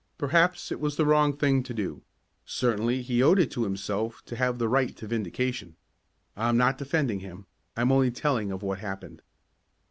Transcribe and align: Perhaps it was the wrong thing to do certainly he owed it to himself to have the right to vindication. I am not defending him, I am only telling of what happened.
Perhaps 0.17 0.71
it 0.71 0.79
was 0.79 0.95
the 0.97 1.05
wrong 1.05 1.37
thing 1.37 1.61
to 1.61 1.75
do 1.75 2.01
certainly 2.43 3.03
he 3.03 3.21
owed 3.21 3.37
it 3.37 3.51
to 3.51 3.65
himself 3.65 4.23
to 4.25 4.35
have 4.35 4.57
the 4.57 4.67
right 4.67 4.97
to 4.97 5.05
vindication. 5.05 5.75
I 6.35 6.49
am 6.49 6.57
not 6.57 6.79
defending 6.79 7.19
him, 7.19 7.45
I 7.77 7.81
am 7.81 7.91
only 7.91 8.09
telling 8.09 8.51
of 8.51 8.63
what 8.63 8.79
happened. 8.79 9.21